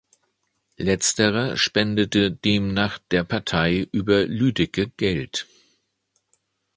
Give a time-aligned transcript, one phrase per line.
[0.77, 5.45] Letzterer spendete demnach der Partei über Lüdecke Geld.